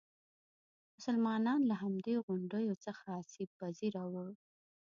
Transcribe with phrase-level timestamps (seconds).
[0.95, 4.27] مسلمانان له همدې غونډیو څخه آسیب پذیره وو.